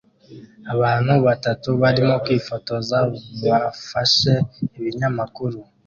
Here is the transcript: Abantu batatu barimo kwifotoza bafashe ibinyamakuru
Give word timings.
Abantu 0.73 1.13
batatu 1.27 1.69
barimo 1.81 2.15
kwifotoza 2.23 2.97
bafashe 3.45 4.33
ibinyamakuru 4.77 5.59